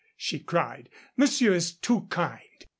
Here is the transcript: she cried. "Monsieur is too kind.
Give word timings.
she 0.17 0.39
cried. 0.39 0.89
"Monsieur 1.15 1.53
is 1.53 1.73
too 1.73 2.07
kind. 2.09 2.65